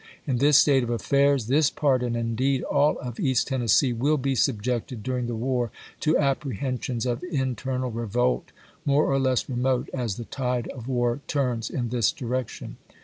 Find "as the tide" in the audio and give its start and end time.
9.93-10.67